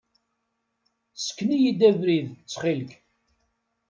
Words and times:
Ssken-iyi-d 1.15 1.81
abrid 1.89 2.27
ttxil-k. 2.35 2.91